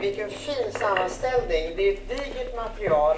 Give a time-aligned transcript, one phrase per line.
[0.00, 1.76] vilken fin sammanställning.
[1.76, 3.16] Det är ett digert material.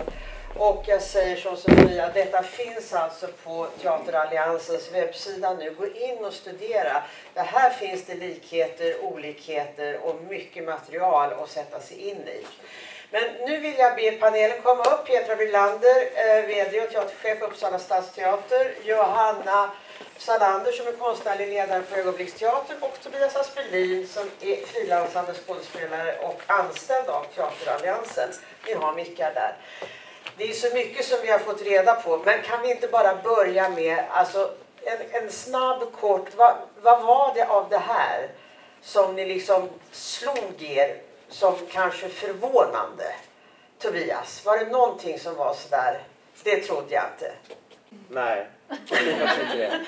[0.57, 5.75] Och jag säger som Sofia, detta finns alltså på Teateralliansens webbsida nu.
[5.79, 7.03] Gå in och studera.
[7.35, 12.47] Det här finns det likheter, olikheter och mycket material att sätta sig in i.
[13.11, 15.07] Men nu vill jag be panelen komma upp.
[15.07, 18.75] Petra Bylander, eh, VD och teaterchef Uppsala stadsteater.
[18.85, 19.71] Johanna
[20.19, 26.43] Salander som är konstnärlig ledare på Ögonblicksteatern och Tobias Aspelin som är frilansande skådespelare och
[26.47, 28.29] anställd av Teateralliansen.
[28.67, 29.57] Vi har mickar där.
[30.37, 33.15] Det är så mycket som vi har fått reda på, men kan vi inte bara
[33.15, 38.29] börja med alltså, en, en snabb, kort, vad, vad var det av det här
[38.83, 43.15] som ni liksom slog er som kanske förvånande?
[43.79, 46.01] Tobias, var det någonting som var sådär,
[46.43, 47.33] det trodde jag inte?
[48.09, 49.81] Nej, det är faktiskt inte det.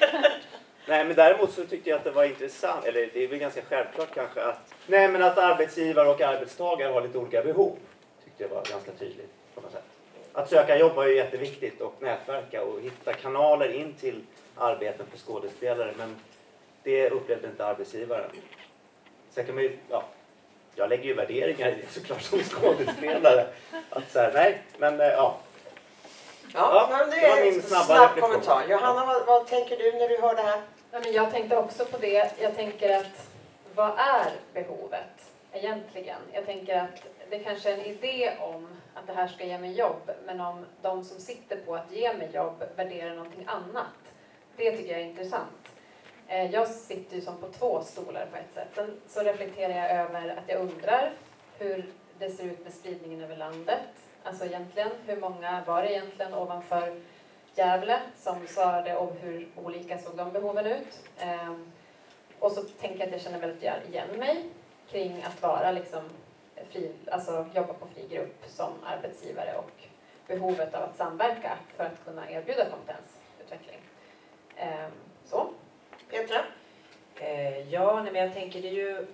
[0.87, 3.63] Nej, men däremot så tyckte jag att det var intressant, eller det är väl ganska
[3.63, 7.77] självklart kanske att, nej men att arbetsgivare och arbetstagare har lite olika behov.
[8.25, 9.85] Tyckte jag var ganska tydligt på något sätt.
[10.33, 14.23] Att söka jobb var ju jätteviktigt och nätverka och hitta kanaler in till
[14.57, 16.17] arbeten för skådespelare men
[16.83, 18.31] det upplevde inte arbetsgivaren.
[19.31, 20.05] Sen kan man ju, ja,
[20.75, 23.47] jag lägger ju värderingar i det såklart som skådespelare.
[23.91, 25.39] Att så här, nej, men eh, ja,
[26.55, 28.65] Ja, Ja, men det det var är min en snabba snabb kommentar.
[28.69, 30.61] Johanna, vad, vad tänker du när du hör det här?
[30.91, 32.33] Ja, men jag tänkte också på det.
[32.41, 33.29] Jag tänker att
[33.75, 36.19] vad är behovet egentligen?
[36.33, 39.73] Jag tänker att det kanske är en idé om att det här ska ge mig
[39.73, 43.87] jobb, men om de som sitter på att ge mig jobb värderar någonting annat.
[44.57, 45.69] Det tycker jag är intressant.
[46.29, 48.69] Eh, Jag sitter ju som på två stolar på ett sätt.
[48.75, 51.13] Sen så reflekterar jag över att jag undrar
[51.59, 51.87] hur
[52.19, 53.81] det ser ut med spridningen över landet.
[54.25, 57.01] Alltså egentligen, hur många var det egentligen ovanför
[57.55, 61.09] Gävle som svarade och hur olika såg de behoven ut.
[61.19, 61.73] Ehm,
[62.39, 64.45] och så tänker jag att jag känner väldigt igen mig
[64.89, 66.03] kring att vara liksom
[66.71, 69.71] fri, alltså jobba på fri grupp som arbetsgivare och
[70.27, 73.81] behovet av att samverka för att kunna erbjuda kompetensutveckling.
[74.57, 74.93] Ehm,
[75.25, 75.49] så.
[76.11, 76.45] Petra?
[77.17, 79.07] Eh, ja, nej, men jag tänker det är ju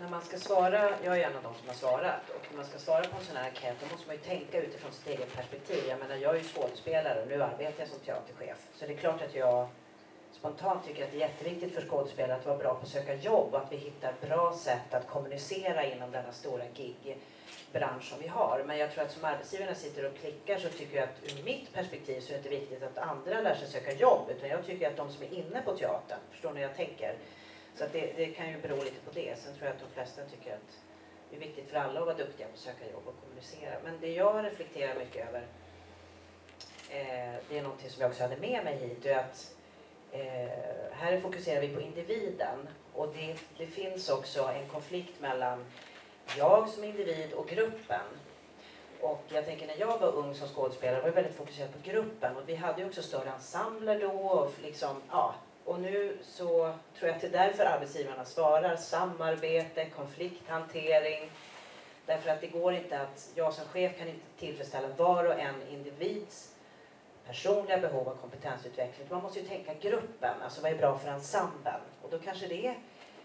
[0.00, 2.66] när man ska svara, jag är en av de som har svarat och när man
[2.66, 5.36] ska svara på en sån här enkät då måste man ju tänka utifrån sitt eget
[5.36, 5.84] perspektiv.
[5.88, 8.96] Jag menar jag är ju skådespelare och nu arbetar jag som teaterchef så det är
[8.96, 9.68] klart att jag
[10.32, 13.54] spontant tycker att det är jätteviktigt för skådespelare att vara bra på att söka jobb
[13.54, 18.64] och att vi hittar bra sätt att kommunicera inom denna stora gigbransch som vi har.
[18.66, 21.72] Men jag tror att som arbetsgivarna sitter och klickar så tycker jag att ur mitt
[21.72, 24.88] perspektiv så är det inte viktigt att andra lär sig söka jobb utan jag tycker
[24.88, 27.14] att de som är inne på teatern, förstår ni hur jag tänker?
[27.76, 29.38] Så att det, det kan ju bero lite på det.
[29.38, 30.80] Sen tror jag att de flesta tycker att
[31.30, 33.74] det är viktigt för alla att vara duktiga på att söka jobb och kommunicera.
[33.84, 35.46] Men det jag reflekterar mycket över,
[36.90, 39.54] eh, det är någonting som jag också hade med mig hit, är att
[40.12, 45.64] eh, här fokuserar vi på individen och det, det finns också en konflikt mellan
[46.38, 48.06] jag som individ och gruppen.
[49.00, 52.36] Och jag tänker när jag var ung som skådespelare var jag väldigt fokuserad på gruppen
[52.36, 55.34] och vi hade ju också större ensembler då och liksom, ja.
[55.66, 61.30] Och nu så tror jag att det är därför arbetsgivarna svarar samarbete, konflikthantering.
[62.06, 65.54] Därför att det går inte att, jag som chef kan inte tillfredsställa var och en
[65.70, 66.54] individs
[67.26, 69.06] personliga behov av kompetensutveckling.
[69.10, 71.80] Man måste ju tänka gruppen, alltså vad är bra för ensemblen?
[72.02, 72.78] Och då kanske det är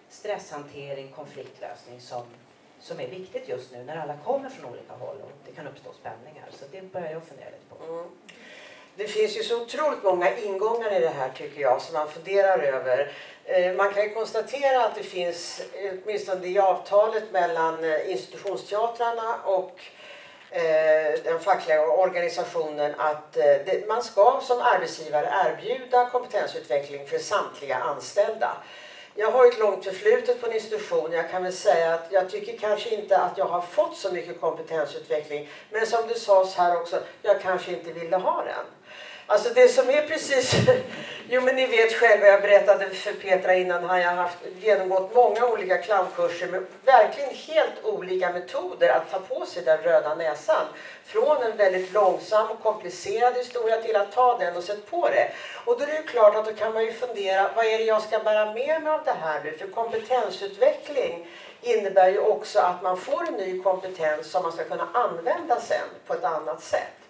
[0.09, 2.23] stresshantering, konfliktlösning som,
[2.79, 5.93] som är viktigt just nu när alla kommer från olika håll och det kan uppstå
[5.93, 6.47] spänningar.
[6.51, 7.93] Så det börjar jag fundera lite på.
[7.93, 8.09] Mm.
[8.95, 12.59] Det finns ju så otroligt många ingångar i det här tycker jag som man funderar
[12.59, 13.11] över.
[13.45, 19.35] Eh, man kan ju konstatera att det finns, eh, åtminstone i avtalet mellan eh, institutionsteatrarna
[19.45, 19.79] och
[21.23, 23.37] den fackliga organisationen att
[23.87, 28.57] man ska som arbetsgivare erbjuda kompetensutveckling för samtliga anställda.
[29.15, 31.11] Jag har ett långt förflutet på en institution.
[31.11, 34.41] Jag kan väl säga att jag tycker kanske inte att jag har fått så mycket
[34.41, 35.49] kompetensutveckling.
[35.69, 38.65] Men som det sades här också, jag kanske inte ville ha den.
[39.31, 40.55] Alltså det som är precis,
[41.29, 45.47] jo men ni vet själva, jag berättade för Petra innan, har jag haft genomgått många
[45.47, 50.65] olika clownkurser med verkligen helt olika metoder att ta på sig den röda näsan.
[51.05, 55.31] Från en väldigt långsam och komplicerad historia till att ta den och sätta på det.
[55.65, 58.01] Och då är det klart att då kan man ju fundera, vad är det jag
[58.01, 59.57] ska bära med mig av det här nu?
[59.57, 61.27] För kompetensutveckling
[61.61, 65.87] innebär ju också att man får en ny kompetens som man ska kunna använda sen
[66.07, 67.00] på ett annat sätt.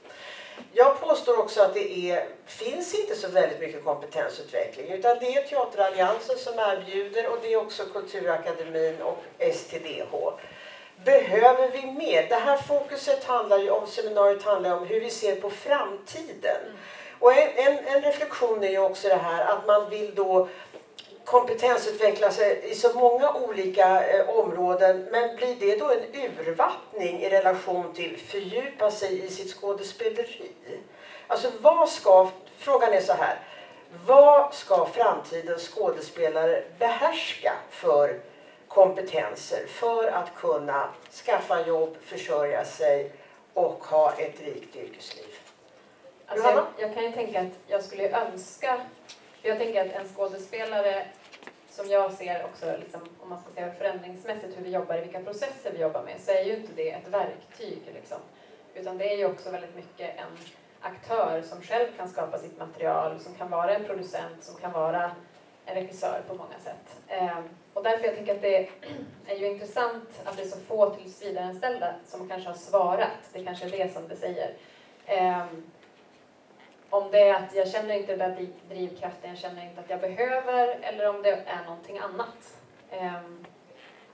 [0.73, 5.43] Jag påstår också att det är, finns inte så väldigt mycket kompetensutveckling utan det är
[5.43, 9.23] Teateralliansen som erbjuder och det är också Kulturakademin och
[9.53, 10.13] STDH.
[11.05, 12.29] Behöver vi mer?
[12.29, 16.61] Det här fokuset handlar ju om, seminariet handlar om hur vi ser på framtiden.
[17.19, 20.47] Och en, en, en reflektion är ju också det här att man vill då
[21.25, 25.07] kompetensutveckla sig i så många olika eh, områden.
[25.11, 30.51] Men blir det då en urvattning i relation till fördjupa sig i sitt skådespeleri?
[31.27, 33.39] Alltså vad ska, frågan är så här.
[34.05, 38.19] Vad ska framtidens skådespelare behärska för
[38.67, 40.89] kompetenser för att kunna
[41.25, 43.11] skaffa jobb, försörja sig
[43.53, 45.25] och ha ett rikt yrkesliv?
[46.25, 48.81] Alltså jag, jag, kan ju tänka att jag skulle önska,
[49.41, 51.05] jag tänker att en skådespelare
[51.69, 55.21] som jag ser också, liksom, om man ska säga förändringsmässigt hur vi jobbar, i vilka
[55.21, 57.81] processer vi jobbar med, så är ju inte det ett verktyg.
[57.93, 58.17] Liksom.
[58.75, 60.37] Utan det är ju också väldigt mycket en
[60.81, 65.11] aktör som själv kan skapa sitt material, som kan vara en producent, som kan vara
[65.65, 66.99] en regissör på många sätt.
[67.07, 67.39] Eh,
[67.73, 68.69] och därför jag tänker att det
[69.27, 73.29] är ju intressant att det är så få tillsvidareanställda som kanske har svarat.
[73.33, 74.53] Det kanske är det som det säger.
[75.05, 75.45] Eh,
[76.91, 79.99] om det är att jag känner inte den där drivkraften, jag känner inte att jag
[79.99, 82.57] behöver, eller om det är någonting annat.
[82.91, 83.45] Ehm,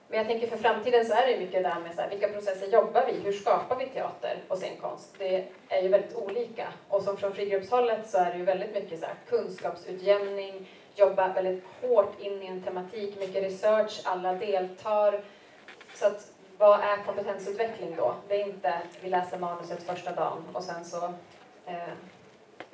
[0.07, 2.27] men jag tänker för framtiden så är det mycket det här med så här, vilka
[2.27, 3.19] processer jobbar vi?
[3.19, 5.15] Hur skapar vi teater och scenkonst?
[5.17, 6.67] Det är ju väldigt olika.
[6.87, 11.63] Och som från frigruppshållet så är det ju väldigt mycket så här, kunskapsutjämning, jobba väldigt
[11.81, 15.21] hårt in i en tematik, mycket research, alla deltar.
[15.93, 18.15] Så att, vad är kompetensutveckling då?
[18.27, 21.05] Det är inte att vi läser manuset första dagen och sen så...
[21.65, 21.93] Eh,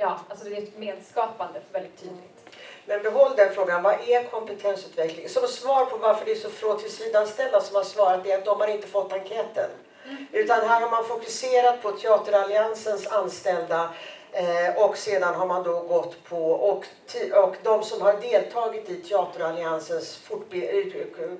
[0.04, 2.40] ja, alltså det är ett medskapande väldigt tydligt.
[2.86, 5.30] Men behåll den frågan, vad är kompetensutveckling?
[5.30, 8.60] Som svar på varför det är så få tillsvidareanställda som har svarat är att de
[8.60, 9.70] har inte fått enkäten.
[10.06, 10.28] Mm.
[10.32, 13.90] Utan här har man fokuserat på Teateralliansens anställda
[14.36, 16.86] Eh, och sedan har man då gått på, och,
[17.34, 20.30] och de som har deltagit i Teateralliansens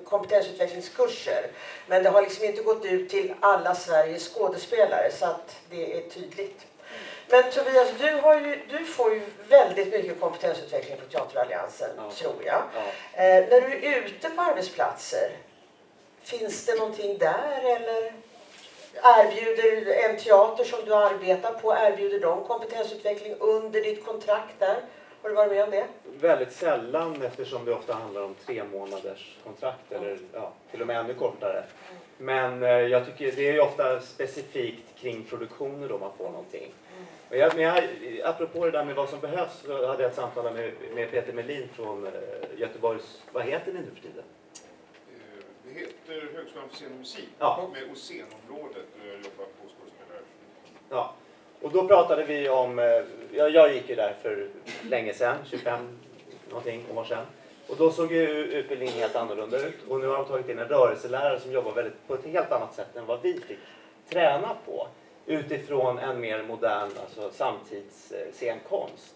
[0.04, 1.46] kompetensutvecklingskurser.
[1.86, 6.10] Men det har liksom inte gått ut till alla Sveriges skådespelare så att det är
[6.10, 6.66] tydligt.
[7.28, 12.10] Men Tobias, du, ju, du får ju väldigt mycket kompetensutveckling på Teateralliansen, ja.
[12.10, 12.62] tror jag.
[12.74, 13.22] Ja.
[13.22, 15.30] Eh, när du är ute på arbetsplatser,
[16.22, 18.12] finns det någonting där eller?
[19.02, 24.76] erbjuder en teater som du arbetar på, erbjuder de kompetensutveckling under ditt kontrakt där?
[25.22, 25.86] Har du varit med om det?
[26.20, 31.00] Väldigt sällan eftersom det ofta handlar om tre månaders kontrakt eller ja, till och med
[31.00, 31.64] ännu kortare.
[32.18, 36.72] Men eh, jag tycker det är ofta specifikt kring produktioner då man får någonting.
[37.30, 37.84] Men jag, men jag,
[38.24, 41.32] apropå det där med vad som behövs så hade jag ett samtal med, med Peter
[41.32, 42.12] Melin från eh,
[42.56, 44.24] Göteborgs, vad heter ni nu för tiden?
[45.64, 47.70] Det heter Högskolan för scen och musik ja.
[47.72, 50.22] med OSCEN-området där jag jobbar på skådespelare.
[50.90, 51.14] Ja.
[51.62, 52.84] Och då pratade vi om, eh,
[53.32, 54.48] jag, jag gick ju där för
[54.82, 55.98] länge sedan, 25
[56.48, 57.26] någonting år sedan.
[57.68, 60.68] Och då såg ju utbildningen helt annorlunda ut och nu har de tagit in en
[60.68, 63.58] rörelselärare som jobbar väldigt, på ett helt annat sätt än vad vi fick
[64.08, 64.88] träna på
[65.26, 69.14] utifrån en mer modern alltså samtidsscenkonst.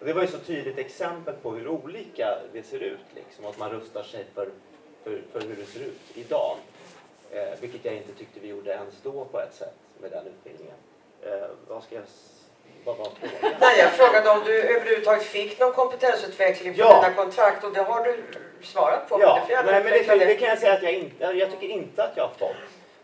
[0.00, 3.58] Och det var ju så tydligt exempel på hur olika det ser ut, liksom, att
[3.58, 4.48] man rustar sig för
[5.04, 6.56] för, för hur det ser ut idag.
[7.30, 10.76] Eh, vilket jag inte tyckte vi gjorde ens då på ett sätt med den utbildningen.
[11.22, 12.04] Eh, vad ska jag
[12.84, 13.56] vad var frågan?
[13.60, 17.02] Nej, jag frågade om du överhuvudtaget fick någon kompetensutveckling på ja.
[17.02, 18.22] dina kontrakt och det har du
[18.62, 19.20] svarat på.
[19.20, 21.68] Ja, men det, Nej, men det, det, kan jag säga att jag inte, jag tycker
[21.68, 22.56] inte att jag har fått.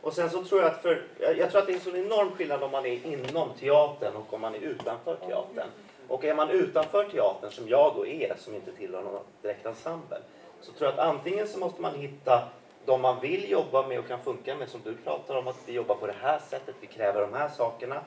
[0.07, 2.31] Och sen så tror jag att för, jag tror att det är en sån enorm
[2.31, 5.69] skillnad om man är inom teatern och om man är utanför teatern.
[6.09, 10.19] Och är man utanför teatern som jag då är, som inte tillhör någon direkt ensemble,
[10.61, 12.49] så tror jag att antingen så måste man hitta
[12.85, 15.73] de man vill jobba med och kan funka med, som du pratar om, att vi
[15.73, 18.01] jobbar på det här sättet, vi kräver de här sakerna.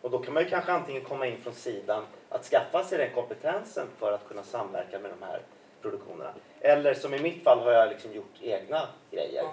[0.00, 3.10] Och då kan man ju kanske antingen komma in från sidan att skaffa sig den
[3.14, 5.40] kompetensen för att kunna samverka med de här
[5.82, 6.30] produktionerna.
[6.60, 9.44] Eller som i mitt fall har jag liksom gjort egna grejer.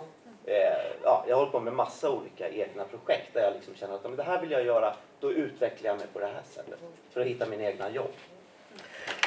[0.45, 0.73] Eh,
[1.03, 4.23] ja, jag håller på med massa olika egna projekt där jag liksom känner att det
[4.23, 6.79] här vill jag göra, då utvecklar jag mig på det här sättet
[7.13, 8.11] för att hitta mina egna jobb.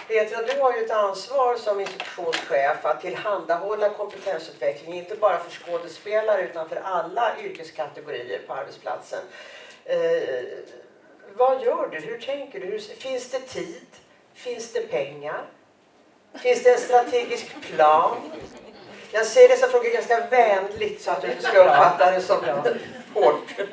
[0.09, 6.43] Petra, du har ju ett ansvar som institutionschef att tillhandahålla kompetensutveckling, inte bara för skådespelare
[6.43, 9.21] utan för alla yrkeskategorier på arbetsplatsen.
[9.85, 9.99] Eh,
[11.37, 11.99] vad gör du?
[11.99, 12.79] Hur tänker du?
[12.79, 13.87] Finns det tid?
[14.35, 15.45] Finns det pengar?
[16.35, 18.17] Finns det en strategisk plan?
[19.17, 22.37] Jag säger dessa frågor ganska vänligt så att du inte ska uppfatta det som
[23.15, 23.59] hårt.
[23.59, 23.69] Eh,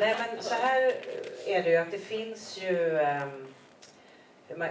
[0.00, 0.94] nej men så här
[1.46, 3.54] är det ju att det finns ju um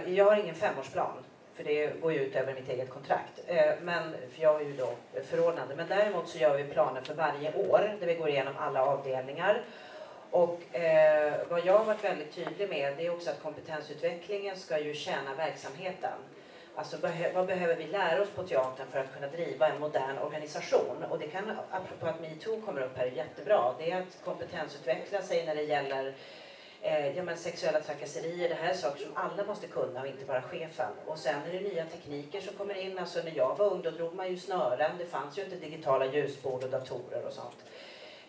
[0.06, 3.40] jag har ingen femårsplan, för det går ju ut över mitt eget kontrakt.
[3.46, 4.94] Eh, men, för jag är ju då
[5.30, 5.74] förordnande.
[5.76, 9.62] Men däremot så gör vi planer för varje år där vi går igenom alla avdelningar.
[10.30, 14.78] Och eh, vad jag har varit väldigt tydlig med det är också att kompetensutvecklingen ska
[14.78, 16.18] ju tjäna verksamheten.
[16.76, 16.96] Alltså
[17.34, 21.04] vad behöver vi lära oss på teatern för att kunna driva en modern organisation?
[21.10, 23.74] Och det kan, apropå att metoo kommer upp här, jättebra.
[23.78, 26.14] Det är att kompetensutveckla sig när det gäller
[26.86, 30.24] Eh, ja, men sexuella trakasserier, det här är saker som alla måste kunna och inte
[30.24, 30.92] bara chefen.
[31.06, 32.98] Och sen är det nya tekniker som kommer in.
[32.98, 34.90] Alltså när jag var ung då drog man ju snören.
[34.98, 37.56] Det fanns ju inte digitala ljusbord och datorer och sånt.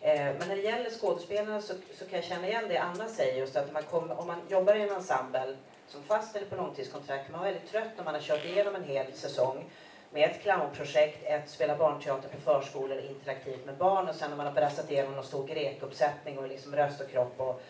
[0.00, 3.38] Eh, men när det gäller skådespelarna så, så kan jag känna igen det Anna säger
[3.38, 5.56] just att man kommer, om man jobbar i en ensemble
[5.88, 8.84] som fast eller på långtidskontrakt, man är väldigt trött när man har kört igenom en
[8.84, 9.64] hel säsong
[10.10, 14.46] med ett clownprojekt, ett spela barnteater på förskolor interaktivt med barn och sen när man
[14.46, 17.62] har brassat igenom någon stor grekuppsättning och liksom röst och kropp och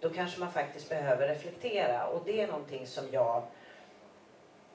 [0.00, 3.42] då kanske man faktiskt behöver reflektera och det är någonting som jag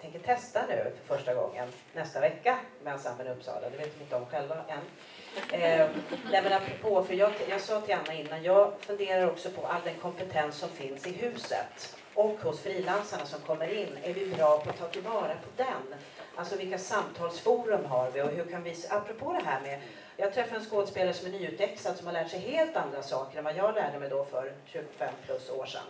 [0.01, 3.69] tänker testa nu för första gången nästa vecka med ensemblen i Uppsala.
[3.69, 4.81] Det vet de inte om själva än.
[5.51, 5.87] Eh,
[6.31, 9.81] nej men apropå, för jag, jag sa till Anna innan, jag funderar också på all
[9.83, 13.97] den kompetens som finns i huset och hos frilansarna som kommer in.
[14.03, 15.99] Är vi bra på att ta tillvara på den?
[16.35, 19.81] Alltså vilka samtalsforum har vi och hur kan vi, apropå det här med
[20.17, 23.43] jag träffade en skådespelare som är nyutexad som har lärt sig helt andra saker än
[23.43, 25.83] vad jag lärde mig då för 25 plus år sedan.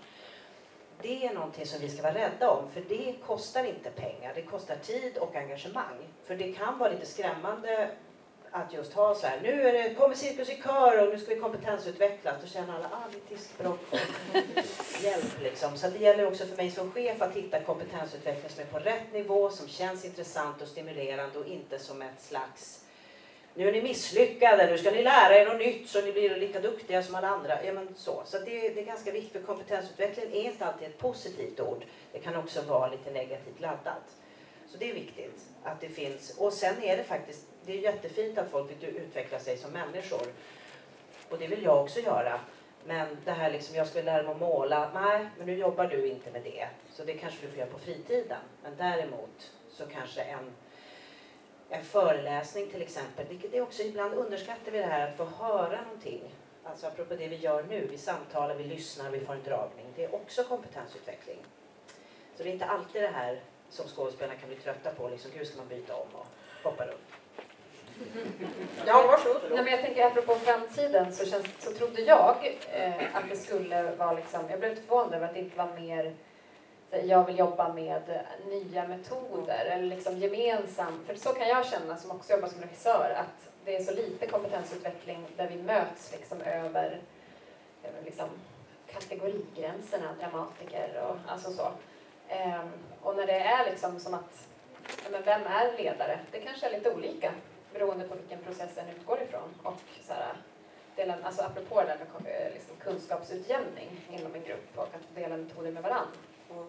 [1.02, 4.42] Det är någonting som vi ska vara rädda om för det kostar inte pengar, det
[4.42, 6.08] kostar tid och engagemang.
[6.26, 7.90] För det kan vara lite skrämmande
[8.52, 11.36] att just ha så här, nu är det, kommer cirkus i kör och nu ska
[11.36, 12.36] vi kompetensutvecklas.
[12.42, 13.80] Då känner alla, ah, det är diskbråck
[15.04, 15.78] hjälp liksom.
[15.78, 19.14] Så det gäller också för mig som chef att hitta kompetensutveckling som är på rätt
[19.14, 22.86] nivå, som känns intressant och stimulerande och inte som ett slags
[23.54, 26.60] nu är ni misslyckade, nu ska ni lära er något nytt så ni blir lika
[26.60, 27.66] duktiga som alla andra.
[27.66, 30.98] Ja, men så så det, det är ganska viktigt, för kompetensutveckling är inte alltid ett
[30.98, 31.86] positivt ord.
[32.12, 34.16] Det kan också vara lite negativt laddat.
[34.68, 36.38] Så det är viktigt att det finns.
[36.38, 40.28] Och sen är det faktiskt, det är jättefint att folk vill utveckla sig som människor.
[41.30, 42.40] Och det vill jag också göra.
[42.86, 46.08] Men det här liksom, jag skulle lära mig att måla, nej, men nu jobbar du
[46.08, 46.68] inte med det.
[46.92, 48.42] Så det kanske du får göra på fritiden.
[48.64, 50.54] Men däremot så kanske en
[51.70, 55.82] en föreläsning till exempel, vilket är också ibland underskattar vi det här att få höra
[55.82, 56.36] någonting.
[56.64, 59.86] Alltså apropå det vi gör nu, vi samtalar, vi lyssnar, vi får en dragning.
[59.96, 61.38] Det är också kompetensutveckling.
[62.38, 65.46] Så det är inte alltid det här som skådespelarna kan bli trötta på, liksom hur
[65.46, 66.28] ska man byta om och
[66.64, 67.10] hoppa runt.
[68.86, 69.42] Ja, varsågod.
[69.52, 73.92] Nej, men jag tänker apropå framtiden så, känns, så trodde jag eh, att det skulle
[73.92, 76.16] vara liksom, jag blev lite förvånad över att det inte var mer
[77.04, 82.12] jag vill jobba med nya metoder eller liksom gemensam, för så kan jag känna som
[82.12, 87.02] också jobbar som regissör att det är så lite kompetensutveckling där vi möts liksom över
[87.84, 88.30] eh, liksom
[88.94, 91.72] kategorigränserna, dramatiker och alltså så.
[92.30, 92.70] Um,
[93.02, 94.48] och när det är liksom som att,
[95.12, 96.20] men vem är ledare?
[96.32, 97.32] Det kanske är lite olika
[97.74, 100.34] beroende på vilken process den utgår ifrån och så här,
[100.96, 105.38] delen, alltså apropå det där med eh, liksom kunskapsutjämning inom en grupp och att dela
[105.38, 106.12] metoder med varandra.
[106.52, 106.66] Mm.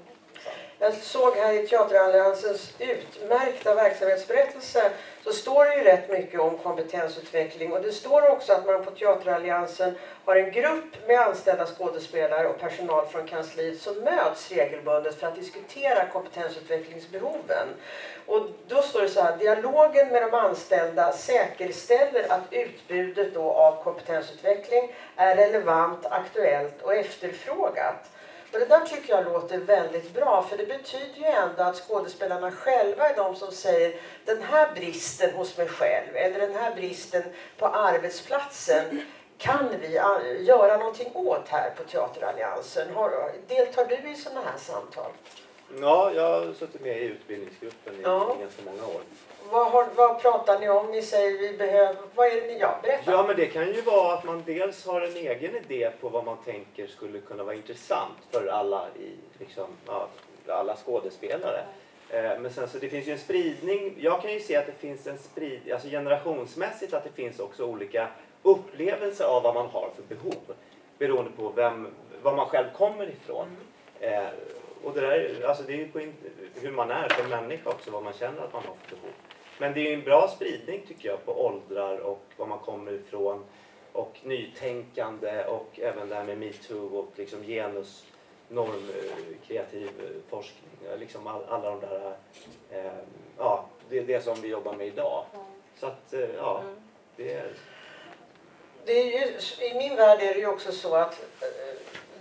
[0.82, 4.90] Jag såg här i Teateralliansens utmärkta verksamhetsberättelse
[5.24, 8.90] så står det ju rätt mycket om kompetensutveckling och det står också att man på
[8.90, 9.94] Teateralliansen
[10.24, 15.34] har en grupp med anställda skådespelare och personal från kansliet som möts regelbundet för att
[15.34, 17.68] diskutera kompetensutvecklingsbehoven.
[18.26, 23.84] Och då står det så här, dialogen med de anställda säkerställer att utbudet då av
[23.84, 28.10] kompetensutveckling är relevant, aktuellt och efterfrågat.
[28.52, 32.50] Och det där tycker jag låter väldigt bra för det betyder ju ändå att skådespelarna
[32.50, 37.22] själva är de som säger den här bristen hos mig själv eller den här bristen
[37.58, 39.02] på arbetsplatsen
[39.38, 42.94] kan vi äh, göra någonting åt här på Teateralliansen?
[42.94, 45.10] Har, deltar du i sådana här samtal?
[45.80, 48.36] Ja, jag har suttit med i utbildningsgruppen i ja.
[48.40, 49.00] ganska många år.
[49.50, 50.90] Vad, har, vad, pratar ni om?
[50.90, 51.96] Ni säger vi behöver...
[52.14, 52.58] Vad är det ni...
[52.58, 53.12] Ja, berätta.
[53.12, 56.24] Ja, men det kan ju vara att man dels har en egen idé på vad
[56.24, 60.08] man tänker skulle kunna vara intressant för alla, i, liksom, ja,
[60.48, 61.64] alla skådespelare.
[62.10, 63.96] Eh, men sen så det finns ju en spridning.
[64.00, 67.64] Jag kan ju se att det finns en spridning, alltså generationsmässigt att det finns också
[67.64, 68.08] olika
[68.42, 70.54] upplevelser av vad man har för behov.
[70.98, 71.88] Beroende på vem,
[72.22, 73.56] var man själv kommer ifrån.
[74.00, 74.24] Mm.
[74.24, 74.30] Eh,
[74.84, 76.00] och det, där, alltså det är ju på
[76.54, 79.12] hur man är som människa också, vad man känner att man har för behov.
[79.58, 83.44] Men det är en bra spridning tycker jag på åldrar och var man kommer ifrån
[83.92, 88.06] och nytänkande och även det här med metoo och liksom genus
[88.48, 90.70] normkreativ eh, eh, forskning.
[90.98, 92.16] Liksom all, alla de där,
[92.70, 92.92] eh,
[93.38, 95.24] ja, det är det som vi jobbar med idag.
[95.76, 96.74] Så att, eh, ja, mm.
[97.16, 97.52] det är...
[98.84, 101.69] Det är ju, I min värld är det ju också så att eh,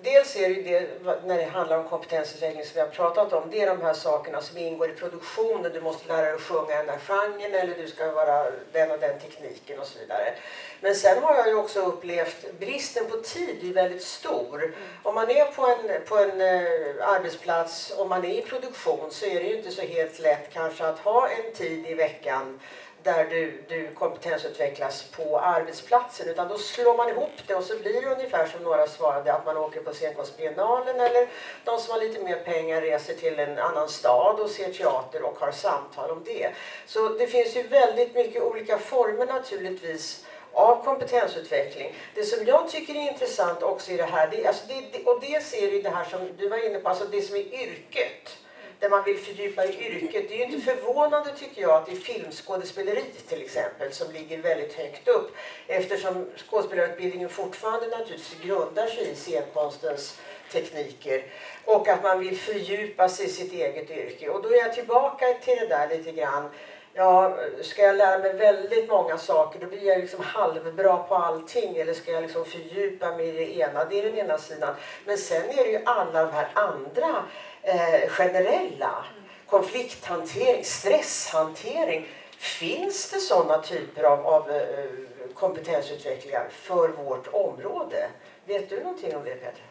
[0.03, 0.87] dels är det det
[1.25, 3.49] när det handlar om kompetensutveckling som vi har pratat om.
[3.51, 5.71] Det är de här sakerna som ingår i produktionen.
[5.73, 8.99] Du måste lära dig att sjunga den här genren eller du ska vara den och
[8.99, 10.33] den tekniken och så vidare.
[10.81, 14.75] Men sen har jag ju också upplevt bristen på tid är väldigt stor.
[15.03, 19.25] Om man är på en, på en eh, arbetsplats, om man är i produktion så
[19.25, 22.59] är det ju inte så helt lätt kanske att ha en tid i veckan
[23.03, 28.01] där du, du kompetensutvecklas på arbetsplatsen utan då slår man ihop det och så blir
[28.01, 31.29] det ungefär som några svarade att man åker på scenkonstbiennalen eller
[31.63, 35.39] de som har lite mer pengar reser till en annan stad och ser teater och
[35.39, 36.49] har samtal om det.
[36.85, 41.93] Så det finns ju väldigt mycket olika former naturligtvis av kompetensutveckling.
[42.15, 45.53] Det som jag tycker är intressant också i det här, det, alltså det, och dels
[45.53, 48.37] är det det här som du var inne på, alltså det som är yrket
[48.79, 50.29] där man vill fördjupa i yrket.
[50.29, 54.37] Det är ju inte förvånande tycker jag att det är filmskådespeleri till exempel som ligger
[54.37, 55.35] väldigt högt upp
[55.67, 60.19] eftersom skådespelarutbildningen fortfarande naturligtvis grundar sig i scenkonstens
[60.51, 61.23] tekniker
[61.65, 64.29] och att man vill fördjupa sig i sitt eget yrke.
[64.29, 66.49] Och då är jag tillbaka till det där lite grann
[66.93, 71.77] ja, ska jag lära mig väldigt många saker då blir jag liksom halvbra på allting
[71.77, 73.85] eller ska jag liksom fördjupa mig i det ena?
[73.85, 74.75] Det är den ena sidan.
[75.05, 77.23] Men sen är det ju alla de här andra
[77.61, 79.05] eh, generella.
[79.45, 82.07] Konflikthantering, stresshantering.
[82.37, 84.85] Finns det sådana typer av, av eh,
[85.33, 88.09] kompetensutvecklingar för vårt område?
[88.45, 89.63] Vet du någonting om det Peter?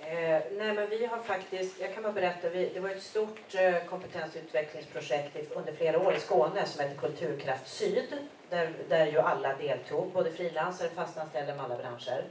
[0.00, 3.54] Eh, nej men vi har faktiskt, jag kan bara berätta, vi, det var ett stort
[3.54, 8.18] eh, kompetensutvecklingsprojekt under flera år i Skåne som hette Kulturkraft Syd.
[8.50, 12.24] Där, där ju alla deltog, både frilansare, fastanställda med alla branscher.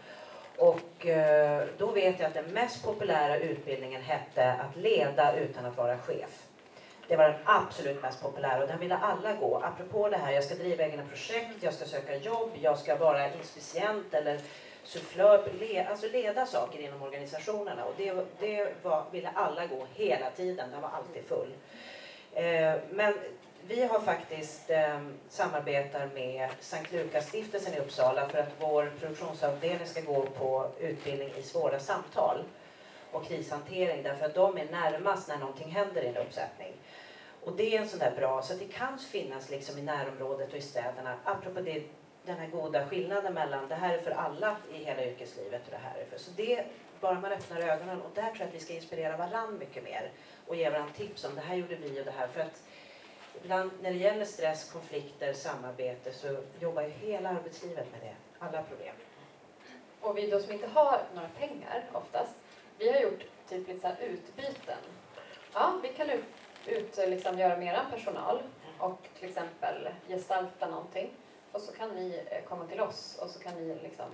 [0.62, 5.78] Och eh, då vet jag att den mest populära utbildningen hette att leda utan att
[5.78, 6.48] vara chef.
[7.08, 9.58] Det var den absolut mest populära och den ville alla gå.
[9.64, 13.34] Apropå det här, jag ska driva egna projekt, jag ska söka jobb, jag ska vara
[13.34, 14.40] inspicient eller
[14.84, 17.86] sufflör, le, alltså leda saker inom organisationerna.
[17.86, 21.54] Och det, det var, ville alla gå hela tiden, den var alltid full.
[22.34, 23.14] Eh, men
[23.68, 30.02] vi har faktiskt eh, samarbetar med Sankt Lukas-stiftelsen i Uppsala för att vår produktionsavdelning ska
[30.02, 32.44] gå på utbildning i svåra samtal
[33.12, 36.74] och krishantering därför att de är närmast när någonting händer i en uppsättning.
[37.44, 40.52] Och det är en sån där bra, så att det kan finnas liksom i närområdet
[40.52, 41.84] och i städerna, apropå det,
[42.26, 45.78] den här goda skillnaden mellan det här är för alla i hela yrkeslivet och det
[45.78, 46.18] här är för...
[46.18, 46.66] Så det,
[47.02, 50.12] bara man öppnar ögonen, och där tror jag att vi ska inspirera varandra mycket mer
[50.48, 52.28] och ge varandra tips om det här gjorde vi och det här.
[52.28, 52.64] För att
[53.44, 58.64] ibland när det gäller stress, konflikter, samarbete så jobbar ju hela arbetslivet med det, alla
[58.64, 58.96] problem.
[60.02, 62.36] Och vi då som inte har några pengar oftast,
[62.78, 64.78] vi har gjort typ lite så utbyten.
[65.54, 66.24] Ja, vi kan ut,
[66.66, 68.42] ut liksom, göra mera personal
[68.78, 71.10] och till exempel gestalta någonting.
[71.52, 74.06] Och så kan ni eh, komma till oss och så kan ni liksom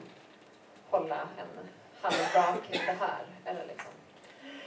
[0.89, 1.67] hålla en
[2.01, 3.25] halvdag kring det här.
[3.45, 3.91] Eller liksom,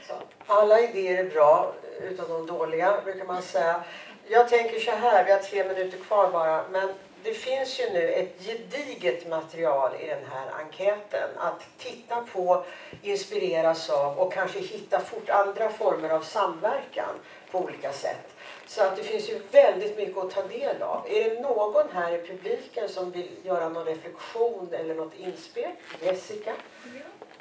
[0.07, 0.13] så.
[0.53, 3.83] Alla idéer är bra, utom de dåliga brukar man säga.
[4.27, 6.89] Jag tänker så här, vi har tre minuter kvar bara, men
[7.23, 12.65] det finns ju nu ett gediget material i den här enkäten att titta på,
[13.01, 17.15] inspireras av och kanske hitta fort andra former av samverkan
[17.51, 18.27] på olika sätt.
[18.67, 21.07] Så att det finns ju väldigt mycket att ta del av.
[21.09, 25.71] Är det någon här i publiken som vill göra någon reflektion eller något inspel?
[26.01, 26.53] Jessica?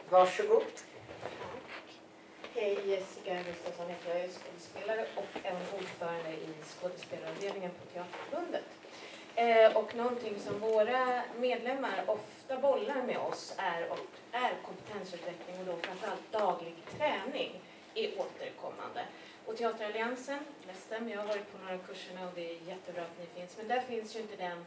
[0.09, 0.63] Varsågod.
[2.55, 4.19] Hej, Jessica Gustafsson heter jag.
[4.19, 8.65] Jag är skådespelare och även ordförande i skådespelaravdelningen på Teaterförbundet.
[9.35, 15.67] Eh, och någonting som våra medlemmar ofta bollar med oss är, och är kompetensutveckling och
[15.67, 17.61] då framförallt daglig träning
[17.95, 19.05] är återkommande.
[19.47, 23.41] Och Teateralliansen, ledsen, jag har varit på några kurserna och det är jättebra att ni
[23.41, 24.65] finns, men där finns ju inte den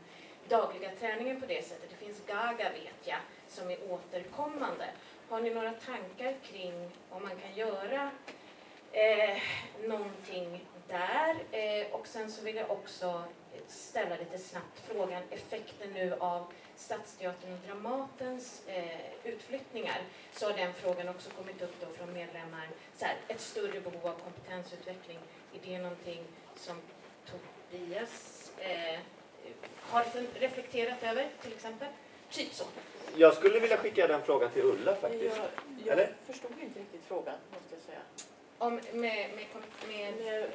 [0.50, 1.90] dagliga träningen på det sättet.
[1.90, 4.86] Det finns Gaga vet jag, som är återkommande.
[5.34, 8.12] Har ni några tankar kring om man kan göra
[8.92, 9.42] eh,
[9.88, 11.36] någonting där?
[11.52, 13.24] Eh, och sen så vill jag också
[13.68, 20.74] ställa lite snabbt frågan effekten nu av Stadsteatern och Dramatens eh, utflyttningar så har den
[20.74, 22.68] frågan också kommit upp då från medlemmar.
[22.96, 25.20] Så här, ett större behov av kompetensutveckling.
[25.54, 26.24] Är det någonting
[26.56, 26.78] som
[27.26, 29.00] Tobias eh,
[29.82, 30.06] har
[30.40, 31.88] reflekterat över till exempel?
[32.34, 32.64] Typ så.
[33.16, 35.38] Jag skulle vilja skicka den frågan till Ulla faktiskt.
[35.38, 35.46] Jag,
[35.86, 36.14] jag Eller?
[36.26, 38.00] förstod inte riktigt frågan, måste jag säga.
[38.58, 39.30] Om, med, med,
[39.88, 40.48] med, Med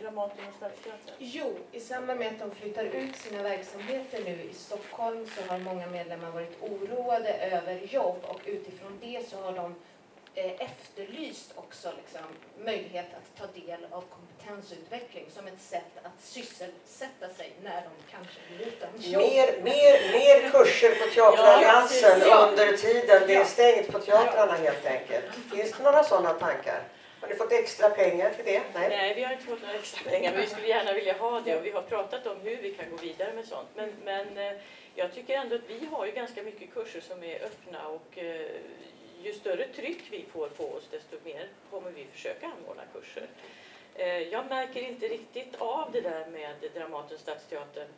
[0.00, 1.14] Dramaten och Stadsteatern?
[1.18, 5.58] Jo, i samband med att de flyttar ut sina verksamheter nu i Stockholm så har
[5.58, 9.74] många medlemmar varit oroade över jobb och utifrån det så har de
[10.34, 12.22] efterlyst också liksom,
[12.64, 18.40] möjlighet att ta del av kompetensutveckling som ett sätt att sysselsätta sig när de kanske
[18.48, 19.22] blir utan jobb.
[19.22, 24.86] Mer, mer, mer kurser på Teateralliansen Ja, under tiden det är stängt på teatrarna helt
[24.86, 25.24] enkelt.
[25.54, 26.82] Finns det några sådana tankar?
[27.20, 28.62] Har ni fått extra pengar till det?
[28.74, 28.88] Nej?
[28.88, 31.56] Nej, vi har inte fått några extra pengar, men vi skulle gärna vilja ha det
[31.56, 33.68] och vi har pratat om hur vi kan gå vidare med sånt.
[33.74, 34.60] Men, men eh,
[34.94, 38.46] jag tycker ändå att vi har ju ganska mycket kurser som är öppna och eh,
[39.22, 43.26] ju större tryck vi får på oss desto mer kommer vi försöka anordna kurser.
[43.94, 47.88] Eh, jag märker inte riktigt av det där med Dramaten och Stadsteatern,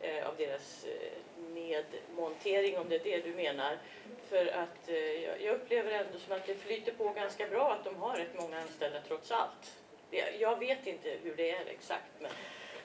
[0.00, 3.78] eh, av deras eh, nedmontering om det är det du menar.
[4.28, 4.88] För att
[5.40, 8.60] jag upplever ändå som att det flyter på ganska bra att de har rätt många
[8.60, 9.78] anställda trots allt.
[10.38, 12.30] Jag vet inte hur det är exakt men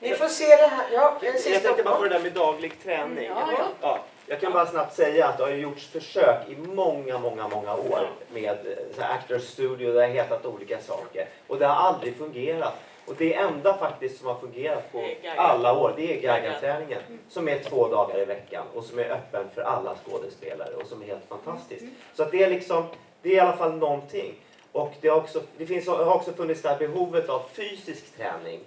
[0.00, 0.86] vi får se det här.
[0.92, 3.24] Ja, jag tänkte bara på det där med daglig träning.
[3.24, 3.68] Ja, ja.
[3.80, 3.98] ja
[4.30, 8.10] jag kan bara snabbt säga att det har gjorts försök i många, många, många år
[8.32, 8.56] med
[8.96, 11.28] så Actors Studio, det har hetat olika saker.
[11.46, 12.74] Och det har aldrig fungerat.
[13.06, 15.04] Och det enda faktiskt som har fungerat på
[15.36, 17.00] alla år, det är Gaga-träningen.
[17.28, 21.02] Som är två dagar i veckan och som är öppen för alla skådespelare och som
[21.02, 21.84] är helt fantastisk.
[22.14, 22.84] Så att det är liksom,
[23.22, 24.34] det är i alla fall någonting.
[24.72, 28.60] Och det har också, det finns, har också funnits det här behovet av fysisk träning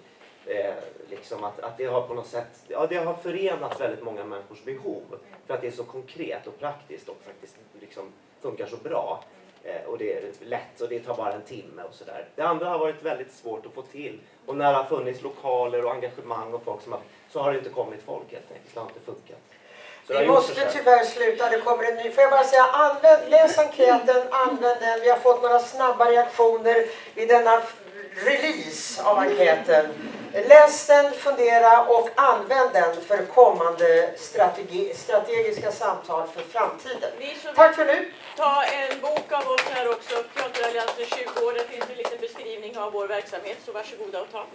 [0.46, 0.74] Eh,
[1.10, 4.64] liksom att, att det har på något sätt ja, det har förenat väldigt många människors
[4.64, 5.18] behov.
[5.46, 9.24] För att det är så konkret och praktiskt och faktiskt liksom funkar så bra.
[9.64, 12.28] Eh, och det är lätt och det tar bara en timme och sådär.
[12.34, 14.20] Det andra har varit väldigt svårt att få till.
[14.46, 17.00] Och när det har funnits lokaler och engagemang och folk som har,
[17.30, 18.74] så har det inte kommit folk helt enkelt.
[18.74, 19.38] Det har inte funkat.
[20.06, 22.10] Så vi måste tyvärr sluta, det kommer en ny.
[22.10, 25.00] Får jag bara säga, använd, läs enkäten, använd den.
[25.00, 27.62] Vi har fått några snabba reaktioner vid denna
[28.14, 29.86] release av enkäten.
[30.34, 37.10] Läs den, fundera och använd den för kommande strategi, strategiska samtal för framtiden.
[37.54, 38.12] Tack för nu!
[38.36, 41.52] Ta en bok av oss här också, Teateralliansen 20 år.
[41.52, 44.46] Där finns en liten beskrivning av vår verksamhet, så varsågoda och ta.